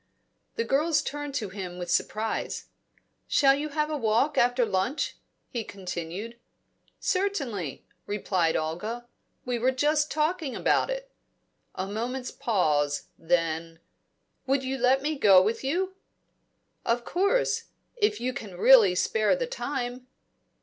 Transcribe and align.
The 0.55 0.63
girls 0.63 1.03
turned 1.03 1.35
to 1.35 1.49
him 1.49 1.77
with 1.77 1.91
surprise. 1.91 2.65
"Shall 3.27 3.53
you 3.53 3.69
have 3.69 3.91
a 3.91 3.95
walk 3.97 4.35
after 4.35 4.65
lunch?" 4.65 5.15
he 5.47 5.63
continued. 5.63 6.39
"Certainly," 6.99 7.85
replied 8.07 8.55
Olga. 8.55 9.05
"We 9.45 9.59
were 9.59 9.69
just 9.69 10.09
talking 10.09 10.55
about 10.55 10.89
it." 10.89 11.11
A 11.75 11.85
moment's 11.85 12.31
pause 12.31 13.09
then: 13.19 13.79
"Would 14.47 14.63
you 14.63 14.75
let 14.79 15.03
me 15.03 15.19
go 15.19 15.39
with 15.39 15.63
you?" 15.63 15.93
"Of 16.83 17.05
course 17.05 17.65
if 17.95 18.19
you 18.19 18.33
can 18.33 18.57
really 18.57 18.95
spare 18.95 19.35
the 19.35 19.45
time." 19.45 20.07